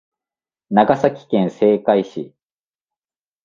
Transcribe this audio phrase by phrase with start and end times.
[0.71, 2.33] 長崎県西海市